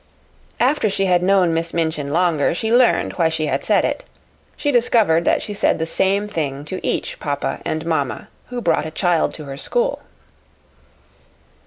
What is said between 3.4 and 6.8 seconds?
had said it. She discovered that she said the same thing